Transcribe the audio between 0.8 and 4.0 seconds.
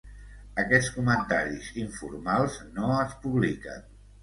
comentaris informals no es publiquen.